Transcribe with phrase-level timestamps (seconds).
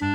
[0.00, 0.08] Hello，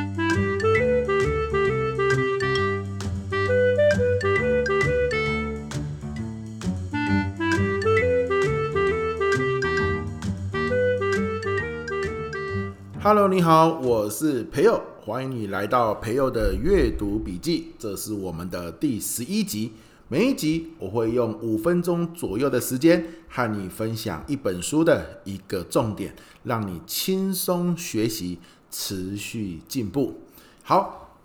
[13.27, 19.73] 你好，我是培佑，欢迎你来到培佑的阅读笔记，这是我们的第十一集。
[20.07, 28.37] 每一集我会用五分钟左右的时间和你分享一本书的一个重点，让你轻松学习，
[28.77, 30.19] 持续进步。
[30.61, 31.15] 好，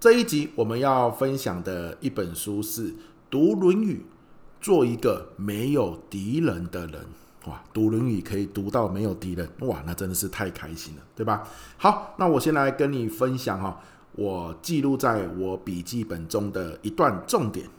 [0.00, 2.90] 这一集我们要分享的一本书是
[3.30, 4.04] 《读论语，
[4.60, 7.00] 做一个没有敌人的人》。
[7.48, 11.48] 哇，读《论语》可以读到没有敌人，哇，那真的是太开心了，对吧？
[11.78, 13.80] 好，那我先来跟你分享哈，
[14.16, 17.70] 我记录在我笔记本中的一段重点。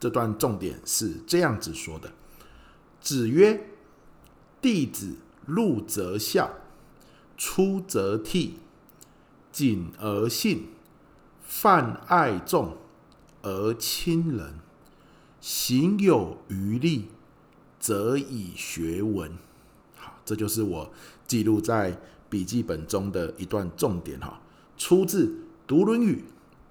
[0.00, 2.10] 这段重点是这样子说的：
[3.02, 3.62] 子曰
[4.62, 6.50] ：“弟子入则孝，
[7.36, 8.52] 出则悌，
[9.60, 10.68] 谨而信，
[11.42, 12.78] 泛爱众
[13.42, 14.54] 而亲仁，
[15.38, 17.08] 行有余力。”
[17.78, 19.36] 则以学文，
[19.96, 20.90] 好，这就是我
[21.26, 21.98] 记录在
[22.30, 24.40] 笔记本中的一段重点哈，
[24.78, 25.26] 出自
[25.66, 26.16] 《读论语》，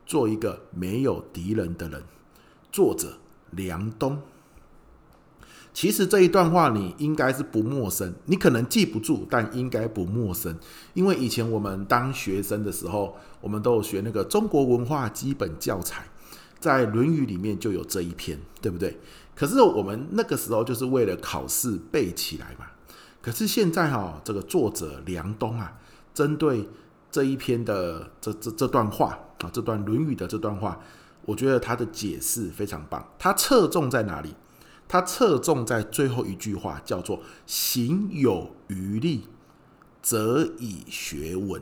[0.07, 2.03] 做一个没有敌人的人。
[2.71, 3.19] 作者
[3.51, 4.19] 梁冬。
[5.73, 10.57] 其实这一段话你应该是不陌生，你可能记不住，但应该不陌生，
[10.93, 16.03] 因为以前我们当学生的时候，我们都有学那个中国文化基本教材，
[16.59, 18.97] 在《论语》里面就有这一篇，对不对？
[19.35, 22.65] 可是我们那个时候就是为了考试背起来嘛。
[23.21, 25.79] 可是现在哈，这个作者梁冬啊，
[26.13, 26.67] 针对
[27.11, 30.79] 这一篇的这这这段话啊，这段《论语》的这段话，
[31.25, 33.07] 我觉得他的解释非常棒。
[33.17, 34.33] 他侧重在哪里？
[34.89, 39.21] 他侧重在最后一句话，叫做“行有余力，
[40.01, 41.61] 则以学文”。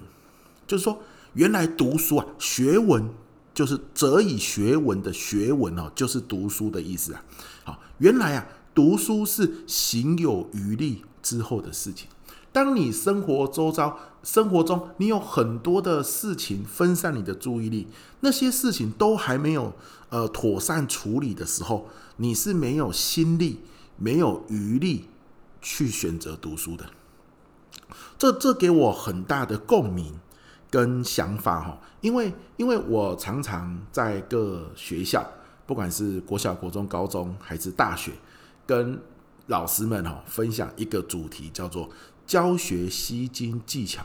[0.66, 3.14] 就是说，原来读书啊，学文。
[3.54, 7.26] 就是则以学文的学文哦，就是读书的意思啊。
[7.64, 12.08] 好，原来啊，读书是行有余力之后的事情。
[12.58, 17.88] 当你生活周遭、生活中，你有很多的事情分散你的注意力，
[18.22, 19.72] 那些事情都还没有
[20.10, 23.60] 呃妥善处理的时候，你是没有心力、
[23.96, 25.06] 没有余力
[25.62, 26.86] 去选择读书的。
[28.18, 30.20] 这这给我很大的共鸣。
[30.70, 35.26] 跟想法哈，因为因为我常常在各学校，
[35.66, 38.12] 不管是国小、国中、高中还是大学，
[38.66, 39.00] 跟
[39.46, 41.90] 老师们哈分享一个主题，叫做
[42.28, 44.04] 教学吸睛技巧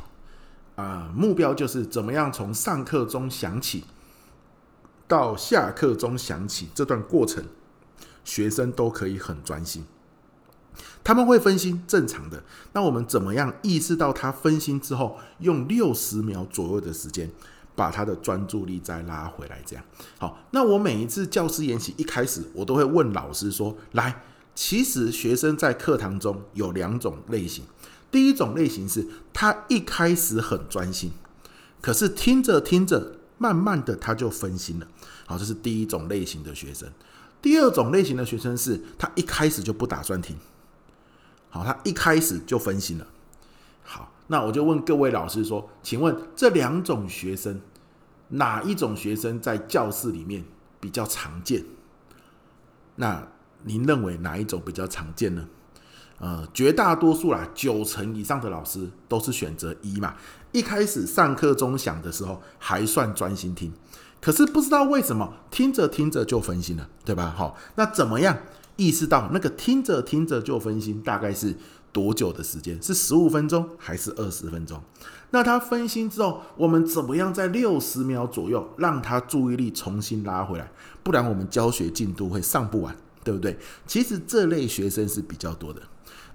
[0.76, 3.84] 啊，目标就是怎么样从上课中响起
[5.08, 7.44] 到下课中响起这段过程，
[8.24, 9.84] 学生都可以很专心。
[11.04, 12.42] 他们会分心，正常的。
[12.72, 17.30] 那我们怎么样意识到他分心之后，用六十秒左右的时间，
[17.74, 19.60] 把他的专注力再拉回来？
[19.66, 19.84] 这样
[20.18, 20.38] 好。
[20.52, 24.22] 那我每一次教师研习一开始，我都会问老师说：“来，
[24.54, 27.64] 其实学生在课堂中有两种类型。
[28.12, 31.10] 第一种类型是他一开始很专心，
[31.80, 34.86] 可是听着听着，慢慢的他就分心了。
[35.26, 36.88] 好，这是第一种类型的学生。
[37.40, 40.36] 第二种类型的学生是他一开始就不打算听。”
[41.48, 43.06] 好，他一开始就分心了。
[43.82, 47.60] 好，那我就问各位老师说，请问这两种学生，
[48.28, 50.44] 哪一种学生在教室里面
[50.78, 51.64] 比较常见？
[52.96, 53.26] 那
[53.64, 55.48] 您认为哪一种比较常见呢？
[56.22, 60.14] 呃，绝大多数啦，九成以上的老师都是选择一嘛。
[60.52, 63.72] 一开始上课钟响的时候还算专心听，
[64.20, 67.34] 可是不知道为什么听着听着就分心了，对吧？
[67.36, 68.38] 好，那怎么样？
[68.76, 71.56] 意识到那个听着听着就分心，大概是
[71.92, 72.80] 多久的时间？
[72.80, 74.80] 是十五分钟还是二十分钟？
[75.30, 80.70] 那他分心之后，我们怎么样在六十秒左右让他注意力重新拉回来？
[81.02, 83.58] 不然我们教学进度会上不完，对不对？
[83.88, 85.82] 其实这类学生是比较多的。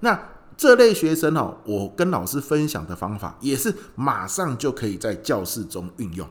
[0.02, 6.28] 那这类学生哦，我跟老师分享的方法也是马上就可以在教室中运用。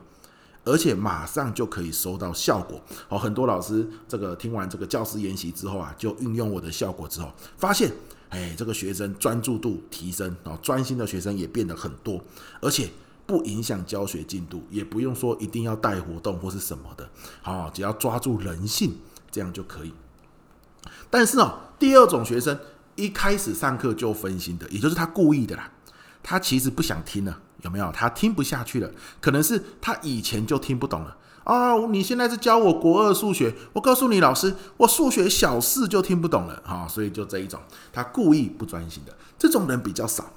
[0.69, 2.83] 而且马上就可以收到效果。
[3.09, 7.89] 好，很多老师这个听完这个教师研习之后啊，就运用我的效果之后，发现，
[8.31, 12.21] 哎，这个学生专注度提升，哦，专心的学生也变得很多，
[12.61, 12.91] 而且
[13.27, 17.09] 不影响教学进度，也不用说一定要带活动或是什么的，
[17.43, 18.99] 好，只要抓住人性，
[19.31, 19.95] 这样就可以。
[21.09, 22.59] 但是哦，第二种学生
[22.97, 25.71] 一开始上课就分心的，也就是他故意的啦，
[26.23, 27.43] 他其实不想听了。
[27.63, 27.91] 有没有？
[27.91, 28.91] 他听不下去了，
[29.21, 31.75] 可能是他以前就听不懂了啊！
[31.91, 36.87] 你现在是教我国二数学，我告诉你老师，我数学小四就听不懂了啊！
[36.87, 37.59] 所以就这一种，
[37.93, 40.31] 他故意不专心的这种人比较少。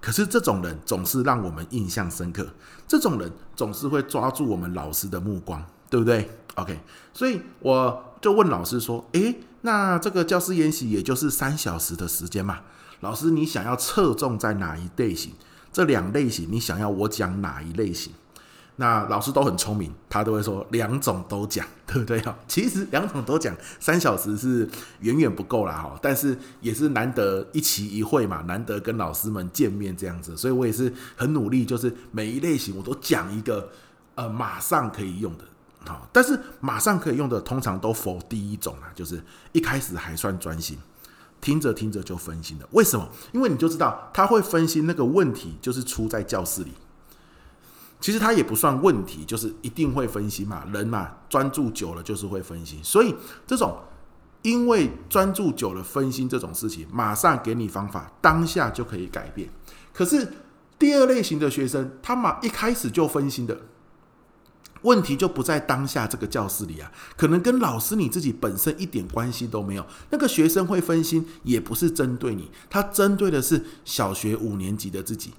[0.00, 2.46] 可是这种人总是让我们印象深刻，
[2.86, 6.78] 这种人总是会抓住我们老师的目光，对不对？OK，
[7.12, 12.60] 所以我就问老师说：“诶，那这个教师研习也就是三小时的时间嘛？
[13.00, 15.32] 老师，你想要侧重在哪一类型？
[15.72, 18.12] 这两类型，你想要我讲哪一类型？”
[18.76, 22.36] 那老师都很聪明，他都会说两种都讲，对不对啊？
[22.48, 24.68] 其实两种都讲，三小时是
[25.00, 25.98] 远远不够啦哈。
[26.00, 33.70] 但是也是难得一期一会嘛，难得跟老师们见面这样子，所以我也是很努力，就是每一类型我都讲一个，
[34.14, 35.44] 呃，马上可以用的。
[35.86, 40.78] 好，但是马上可以用的通常都否第一种啊，就是一开始还算专心，
[41.40, 42.68] 听着听着就分心了。
[42.72, 43.08] 为什么？
[43.32, 46.72] 因为你就知道他会分心，那个问题就是出在教室里。
[48.00, 52.82] 其实他也不算问题，就是一定会分心嘛，人嘛，专注久了就是会分心。
[52.82, 53.14] 所以
[53.46, 53.78] 这种
[54.42, 59.48] 因为专注久了分心这种事情，马上给你方法，当下就可以改变。
[59.94, 60.32] 可是
[60.80, 63.56] 第二类型的学生，他马一开始就分心的
[64.82, 69.86] 问题就不在当下这个教室里啊，可能跟老师你自己本身一点关系都没有。
[70.10, 75.32] 那个学生会分心，也不是针对你，他针对的是小学五年级的自己。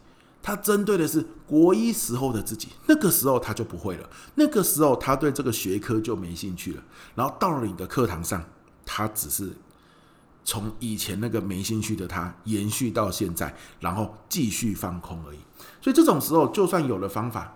[0.45, 6.83] 他针对的是国一时候的自己，那个时候他就不会了，那个时候他对这个学科就没兴趣了。
[7.15, 8.43] 然后到了你的课堂上，
[8.85, 9.53] 他只是
[10.43, 15.37] 从以前那个没兴趣的他延续到现在，然后继续放空而已。
[15.81, 17.55] 所以这种时候，就算有了方法，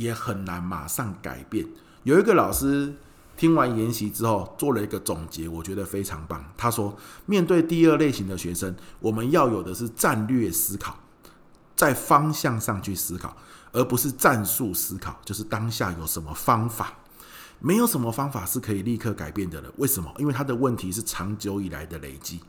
[0.00, 1.66] 也很难马上改变。
[2.04, 2.94] 有一个老师
[3.36, 6.44] 听完研习之后做了一个总结，我觉得非常棒。
[6.56, 10.98] 他说，面对第二类型的学生，我们要有的是战略思考。
[11.76, 13.34] 在方向上去思考，
[13.72, 15.18] 而不是战术思考。
[15.24, 16.92] 就是当下有什么方法，
[17.58, 19.72] 没有什么方法是可以立刻改变的了。
[19.78, 20.12] 为什么？
[20.18, 22.40] 因为他的问题是长久以来的累积。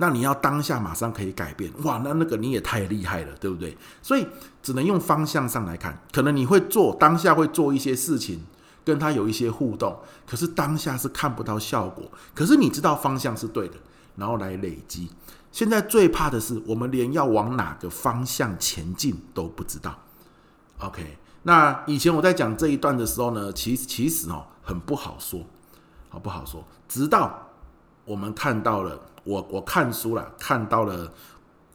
[0.00, 3.76] 那你要当下马上可以改变，哇，那那个你也太厉害了，对不对？
[4.00, 4.24] 所以
[4.62, 8.46] 只能用方向上来看，可能你会做当下会做一些事情，
[8.84, 12.08] 跟他有一些互动，可是当下是看不到效果。
[12.32, 13.74] 可是你知道方向是对的，
[14.14, 15.10] 然后来累积。
[15.50, 19.98] 现在最怕的是，我们连要往哪个方向前进都不知道。
[20.78, 25.44] OK，那以前我在讲这一段的时候呢，其其实哦，很不好说，
[26.08, 26.64] 好不好说。
[26.86, 27.47] 直到
[28.08, 31.12] 我们看到了，我我看书了，看到了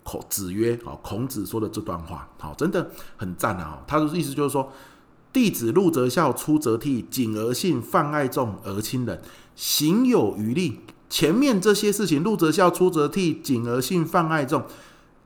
[0.02, 3.84] 孔子曰，哦，孔子说的这段话，好，真的很赞啊！
[3.86, 4.72] 他的意思就是说，
[5.32, 9.22] 弟子入则孝，出则悌，谨而信，泛爱众而亲仁，
[9.56, 10.80] 行有余力。
[11.08, 14.64] 前面这些事情，入则孝，出则悌，谨而信，泛爱众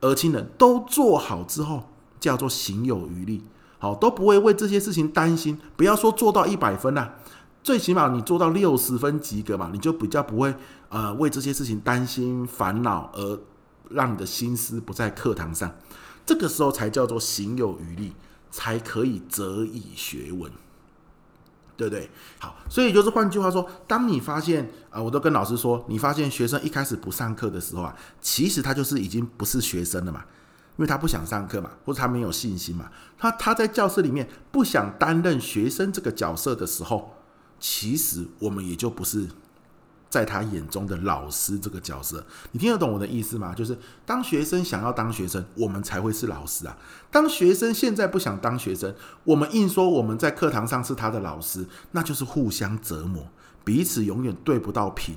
[0.02, 1.84] 而亲仁，都做好之后，
[2.20, 3.42] 叫做行有余力。
[3.78, 5.58] 好，都不会为这些事情担心。
[5.76, 7.12] 不要说做到一百分呐，
[7.68, 10.54] 最起码你做到六十分及格嘛，你就比较不会
[10.88, 13.38] 呃为这些事情担心烦恼，而
[13.90, 15.70] 让你的心思不在课堂上。
[16.24, 18.14] 这个时候才叫做行有余力，
[18.50, 20.50] 才可以择以学文。
[21.76, 22.08] 对不对？
[22.38, 30.24] 好，所以就是换句话说，当你发现啊、我都跟老师说，你发现学生一开始不上课的时候啊，其实他就是已经不是学生了嘛，
[30.78, 37.17] 因为他不想上课嘛，或者他没有信心嘛，他他在教室里面不想担任学生这个角色的时候，
[37.58, 39.28] 其实我们也就不是。
[40.10, 43.54] 在他眼中的老师这个角色，你听得懂我的意思吗？
[43.54, 46.74] 就是当学生想要当学生，我们才会是老师啊。
[47.10, 53.22] 当学生现在不想当学生，我们硬说我们在课堂上是他的老师，那就是互相折磨，
[53.62, 55.14] 彼此永远对不到频。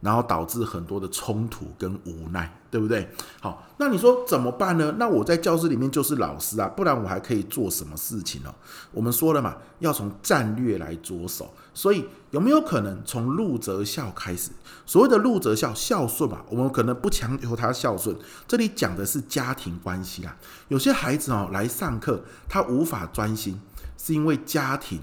[0.00, 3.08] 然后导致很多的冲突跟无奈，对不对？
[3.40, 4.92] 好，那你说怎么办呢？
[4.98, 8.52] 那我在教室里面就是老师啊，不然我还可以做什么事情呢？
[8.90, 14.50] 我们说了嘛，要从战略来着手，所以有没有可能从入则孝开始？
[14.84, 20.36] 所谓的入则孝，孝顺嘛，我们可能不强求他孝顺，这里讲的是家庭关系啦。
[20.68, 23.60] 有些孩子哦来上课，他无法专心，
[23.96, 25.00] 是因为家庭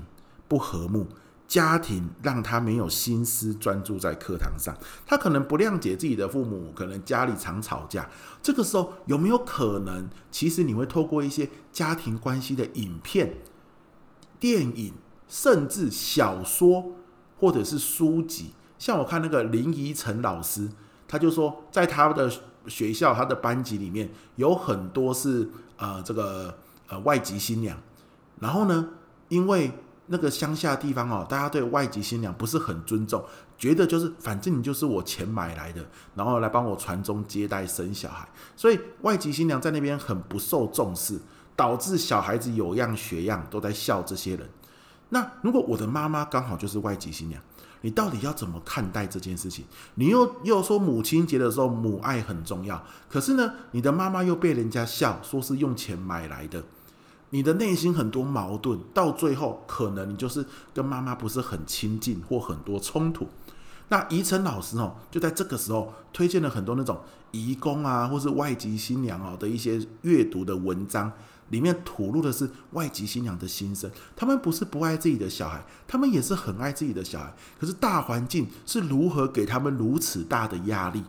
[0.48, 1.08] 不和睦。
[1.48, 8.08] 家庭让他没有心思专注在课堂上，他可能不谅解自己的父母，可能家里常吵架。
[8.40, 13.38] 这个时候有没有可能，其实你会透过一些家庭关系的影片、
[14.40, 14.94] 电影，
[15.30, 16.92] 甚至小说
[17.40, 20.68] 或者是书籍，像我看那个林依晨老师，
[21.08, 22.30] 他就说，在他的
[22.68, 26.58] 学校、他的班级里面有很多是呃这个
[26.88, 27.78] 呃外籍新娘，
[28.40, 28.90] 然后呢，
[29.30, 29.72] 因为
[30.08, 33.24] 那个乡下地方哦，大家对外籍新娘不是很尊重，
[33.58, 41.20] 觉得就是反正你就是我钱买来的，然后来帮我传宗接代生小孩，所以外籍新娘在那边很不受重视，
[41.56, 44.50] 导致小孩子有样学样，都在笑这些人。
[45.10, 47.42] 那如果我的妈妈刚好就是外籍新娘，
[47.82, 49.66] 你到底要怎么看待这件事情？
[49.96, 56.64] 你又又说母亲节的时候母爱很重要，可是呢，你的妈妈又被人家笑说是用钱买来的，
[57.32, 63.28] 你的内心很多矛盾，到最后可能你就是跟妈妈不是很亲近或很多冲突。
[63.88, 67.00] 那宜晨老师哦，就在这个时候推荐了很多那种
[67.32, 71.12] 移工啊，或是外籍新娘哦的一些阅读的文章。
[71.50, 77.34] 里面吐露的是外籍新娘的心声，他们不是不爱自己的小孩，他们也是很爱自己的小孩。
[77.60, 81.04] 可是大环境是如何给他们如此大的压力？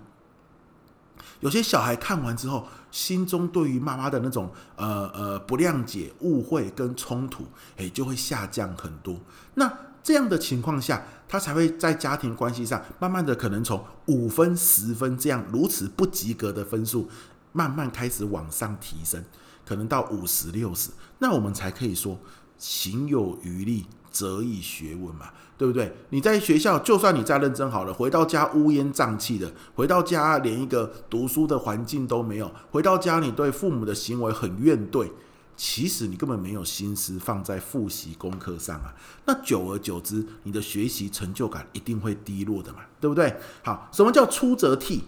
[1.40, 9.18] 有些小孩看完之后，心中对于妈妈的那种呃呃不谅解、误会跟冲突，诶，就会下降很多。
[9.54, 17.08] 那这样的情况下，他才会在家庭关系上，慢慢的可能从五分、十分这样如此不及格的分数，
[17.52, 19.24] 慢慢开始往上提升。
[19.70, 22.18] 可能到五十六十，那我们才可以说
[22.58, 25.94] 行有余力，则以学问嘛，对不对？
[26.08, 35.08] 你在学校，就算你再认真好了，回到家乌烟瘴气的，回到家连一个读书的环境都没有，回到家你对父母的行为很怨怼，
[35.56, 38.92] 其实你根本没有心思放在复习功课上啊。
[39.26, 43.36] 那久而久之，你的学习成就感一定会低落的嘛，对不对？
[43.62, 45.02] 好，什么叫出则悌？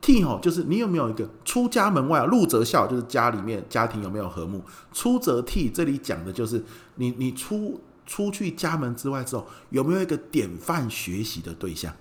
[0.00, 4.60] 悌哦，就是你有没有一个出家门外啊，入则孝，就是家里面家庭有没有和睦；
[4.92, 6.64] 出则悌，这里讲的就是
[6.94, 11.92] 你你出出去家门之外之后，有没有一个典范学习的对象？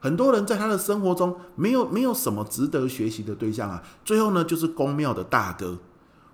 [0.00, 5.78] 很多人在他的生活中没有没有什么值得学习的对象啊，最后呢就是宫庙的大哥，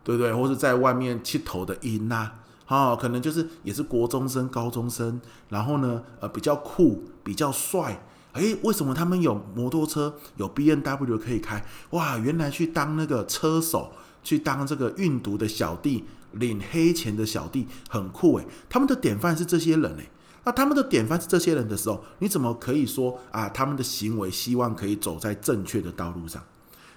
[0.02, 0.34] 对不对？
[0.34, 2.32] 或者在外面剃头的阴呐，
[2.66, 5.20] 哦，可能就是也是国中生、高中生，
[5.50, 8.04] 然后呢呃比较酷、比较帅。
[8.34, 11.64] 诶，为什么他们有摩托车，有 B N W 可以开？
[11.90, 18.46] 哇，原来去当那个车手，去当这个运毒的小弟，领黑钱的小弟，很酷诶。
[18.68, 20.08] 他们的典范是这些人诶。
[20.44, 23.48] 那他们的典范是这些人的时候，你怎么可以说啊？
[23.48, 26.42] 他们的行为希望可以走在正确的道路上？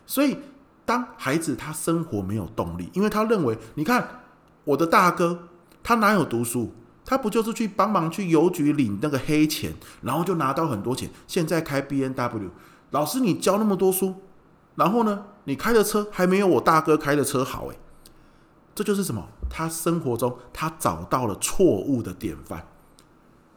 [0.06, 0.38] 所以，
[0.86, 4.22] 当孩子他生活没有动力，因为他认为，你看
[4.64, 5.50] 我的大哥，
[5.82, 6.74] 他哪有读书？
[7.06, 11.10] 他不就是去帮忙去邮局领那个黑钱，然后就拿到很多钱。
[11.28, 12.50] 现在开 B N W，
[12.92, 14.16] 老师你教那么多书，
[14.76, 17.78] 然后呢，你开的车还没有我大哥开的车好诶。
[18.76, 19.28] 这就是什么？
[19.50, 22.66] 他生活中他找到了错误的典范。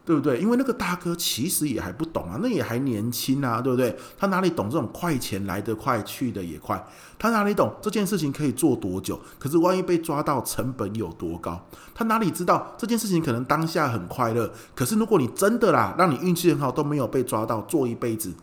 [0.07, 0.39] 对不对？
[0.39, 3.93] 因为那个大哥其实也还不懂啊，那也还年轻啊，对不对？
[4.17, 6.81] 他哪里懂这种快钱来得快去得也快？
[7.19, 9.19] 他哪里懂这件事情可以做多久？
[9.37, 11.61] 可是万一被抓到，成本有多高？
[11.93, 18.33] 他哪里知道这件事情可能当下很快乐，可是如果你真的啦，让你运气很好都没有被抓到，做一辈子，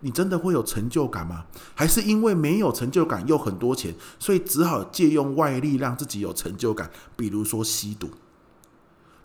[0.00, 1.44] 你真的会有成就感吗？
[1.74, 8.08] 还是因为没有成就感又很多钱，所以只好借用外力让自己有成就感，比如说吸毒。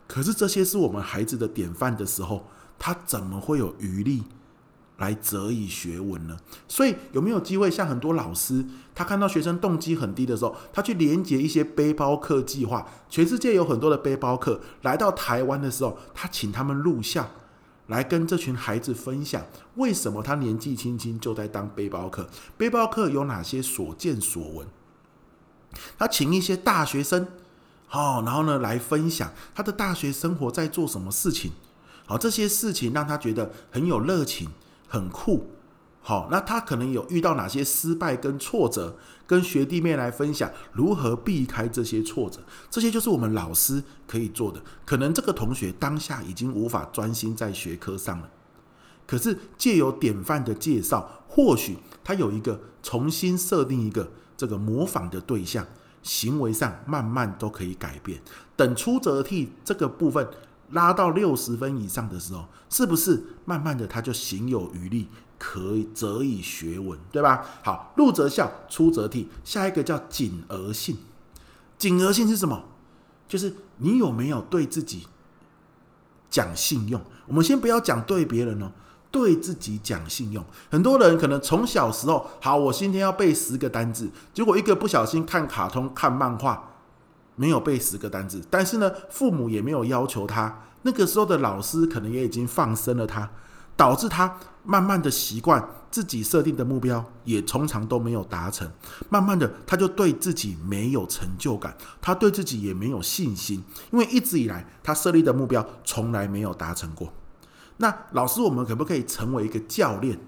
[0.06, 2.46] 可是这些是我们孩子的典范的时候，
[2.78, 4.24] 他怎么会有余力
[4.98, 6.36] 来择以学文呢？
[6.68, 12.86] 所以有没有机会像很多老师，他看到学生动机很低的时候，他去连接一些背包客计划。
[13.08, 17.30] 全世界有很多的背包客来到台湾的时候，他请他们录像
[17.86, 19.44] 来跟这群孩子分享，
[19.76, 22.28] 为什么他年纪轻轻就在当背包客？
[22.56, 24.66] 背包客有哪些所见所闻？
[25.98, 27.26] 他请一些大学生。
[27.90, 31.52] 哦，然后呢，来分享他的大学生活在做什么事情。
[32.06, 34.50] 好，这些事情让他觉得很有热情，
[34.88, 35.46] 很酷。
[36.00, 38.94] 好，那他可能有遇到哪些失败跟挫折，
[39.26, 42.40] 跟学弟妹来分享如何避开这些挫折。
[42.68, 44.60] 这些就是我们老师可以做的。
[44.84, 48.28] 可能这个同学当下已经无法专心在学科上了，
[49.06, 55.66] 可是借由典范的介绍，或许他有一个重新设定一个这个模仿的对象。
[56.04, 58.22] 行为上慢慢都可以改变。
[58.54, 60.28] 等出则悌这个部分
[60.70, 65.08] 拉到六十分以上的时候，是不是慢慢的他就行有余力，
[65.38, 67.44] 可以则以学文，对吧？
[67.64, 69.26] 好，入则孝，出则悌。
[69.42, 70.98] 下一个叫谨而信。
[71.76, 72.62] 谨而信是什么？
[73.26, 75.08] 就是你有没有对自己
[76.30, 77.00] 讲信用？
[77.26, 78.70] 我们先不要讲对别人哦。
[79.14, 86.70] 对自己讲信用，很多人可能从小时候，好，我今天要背十个单字，结果一个不小心看卡通、看漫画，
[87.36, 88.42] 没有背十个单字。
[88.50, 93.30] 但是呢，父母也没有要求他，那个时候的老师可能也已经放生了他，
[93.76, 98.68] 导致他慢慢的习惯自己设定的目标，也通常都没有达成。
[99.08, 107.12] 慢慢的，他就对自己没有成就感，他对自己也没有信心，因为一直以来他设立的目标从来没有达成过。
[107.78, 110.18] 那老师，我们可不可以成为一个教练？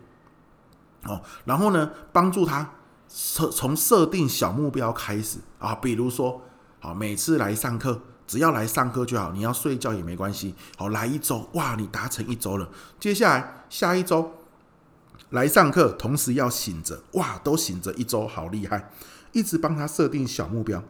[1.04, 2.68] 哦，然后呢，帮助他
[3.08, 6.42] 设从设定小目标开始啊，比如说，
[6.80, 10.54] 好，每次来上课只要来上课就好，你要睡觉也没关系。
[10.76, 12.68] 好，来一周，哇，你达成一周了。
[12.98, 14.32] 接下来下一周
[15.30, 18.90] 来上课，同时要醒着，哇，都醒着一周，好厉害！
[19.32, 20.82] 一直帮他设定小目标，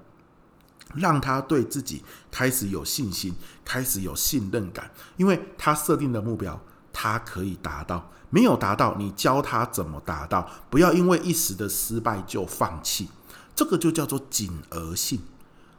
[0.94, 6.60] 让他对自己开始有信心，开始有信任感，因为他设定的目标，
[6.92, 8.10] 他可以达到。
[8.28, 13.08] 没有达到，你教他怎么达到，不要因为一时的失败就放弃。
[13.54, 15.20] 这个就叫做谨而信。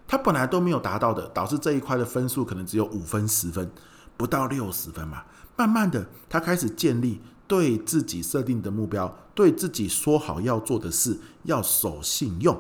[0.08, 3.70] 他本来都没有达到的，导致这一块的分数可能只有五分、十分，
[4.16, 5.24] 不到六十分嘛。
[5.58, 12.58] 慢慢的，他开始建立对自己设定的目标，对自己说好要做的事要守信用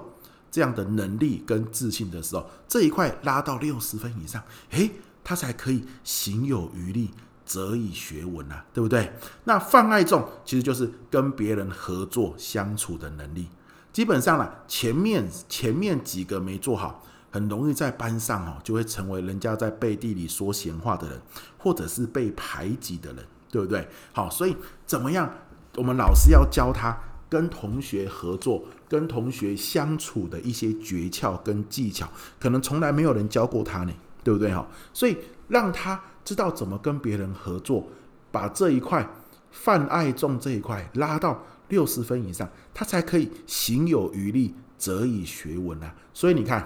[0.50, 4.92] 这样的能力跟自信的时候，这一块拉到六十分以上，诶，
[5.24, 7.12] 他才可以行有余力，
[7.46, 9.12] 则以学文啊，对不对？
[9.44, 13.48] 那泛爱众其实就是跟别人合作相处的能力。
[13.94, 21.22] 基本上呢，前面前面几个没做好，很容易在班上哦，就会成为人家在背地里说闲话的人，
[21.58, 23.88] 或者是被排挤的人，对不对？
[24.14, 25.30] 好，所以怎么样？
[25.76, 26.98] 我们老师要教他
[27.30, 33.94] 跟同学合作、跟同学相处的一些诀窍跟技巧，可能从来没有人教过他呢，
[34.24, 34.54] 对不对？
[34.54, 35.18] 哈，所以
[35.48, 37.88] 让他知道怎么跟别人合作，
[38.32, 39.10] 把这一块
[39.52, 41.44] 泛爱众这一块拉到。
[41.70, 45.94] 六十分以上，他才可以行有余力，则以学文啊。
[46.14, 46.66] 所以你看，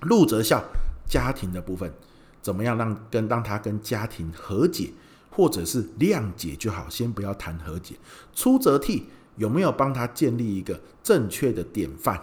[0.00, 0.60] 入则孝，
[1.08, 1.94] 家庭的部分
[2.40, 4.92] 怎么样让跟让他跟家庭和解，
[5.30, 7.94] 或者是谅解就好，先不要谈和解。
[8.34, 9.04] 出则悌，
[9.36, 12.20] 有没有帮他建立一个正确的典范？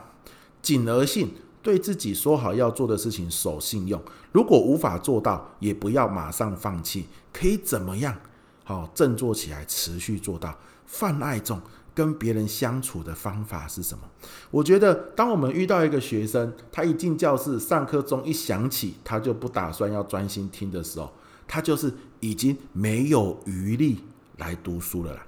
[0.62, 1.30] 谨而信，
[1.62, 4.02] 对自己说好要做的事情守信用。
[4.32, 8.16] 如果无法做到，也不要马上放弃，可以怎么样？
[8.64, 10.56] 好，振作起来，持续做到。
[10.86, 11.62] 泛爱众
[11.94, 14.04] 跟别人相处的方法是什么？
[14.52, 21.12] 我觉得，当我们遇到一个学生，他一进教室，上课钟一响起，他就不打算要专心听的时候，
[21.48, 24.04] 他就是已经没有余力
[24.38, 25.26] 来读书了啦。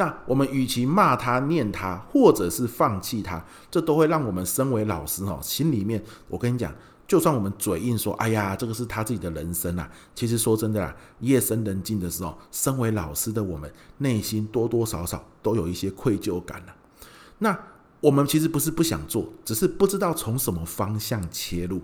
[0.00, 6.72] 那我们与其骂他、念他，或者是放弃他，这都会让我们身为老师哦，心里面，我跟你讲。
[7.06, 9.90] 就算我们嘴硬说，哎呀，这个是他自己的人生啊。
[10.14, 16.74] 其实说真的啊，夜深人静的时候，身为老师的我们，内心多多少少都有一些愧疚感了。
[17.38, 17.58] 那
[18.00, 21.82] 我们其实不是不想做，只是不知道从什么方向切入。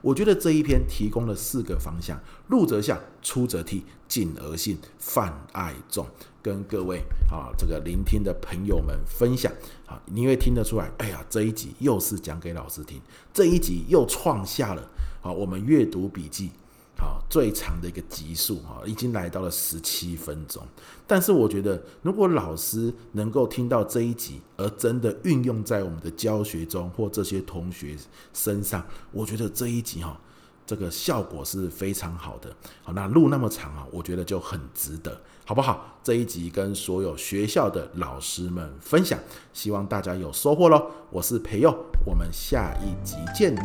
[0.00, 6.06] 我觉得这一篇提供了四个方向：入则孝，出则悌，谨而信，泛爱众。
[6.40, 9.52] 跟各位啊，这个聆听的朋友们分享
[9.86, 13.00] 啊，你会听得出来，哎呀，这一集又是讲给老师听，
[13.34, 14.88] 这一集又创下了
[15.20, 16.50] 啊，我们阅读笔记
[16.98, 20.62] 啊最长的一个集数哈，已经来到了十七分钟。
[21.06, 27.96] 但是我觉得，如果老师能够听到这一集，而真的运用在我们的教学中或这些同学
[28.32, 30.20] 身上，我觉得这一集哈。
[30.66, 35.98] 这个效果是非常好的，好，那录那么长啊，我觉得就很值得，好不好？
[36.02, 39.18] 这一集跟所有学校的老师们分享，
[39.54, 40.90] 希望大家有收获喽。
[41.10, 43.56] 我是培佑，我们下一集见。